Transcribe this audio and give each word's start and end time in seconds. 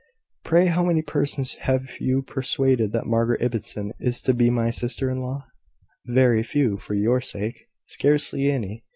"Pray 0.43 0.65
how 0.65 0.83
many 0.83 1.03
persons 1.03 1.57
have 1.57 1.99
you 1.99 2.23
persuaded 2.23 2.91
that 2.91 3.05
Margaret 3.05 3.39
Ibbotson 3.39 3.91
is 3.99 4.19
to 4.21 4.33
be 4.33 4.49
my 4.49 4.71
sister 4.71 5.11
in 5.11 5.19
law?" 5.19 5.45
"Very 6.07 6.41
few; 6.41 6.77
for 6.77 6.95
your 6.95 7.21
sake, 7.21 7.67
scarcely 7.85 8.49
any. 8.49 8.83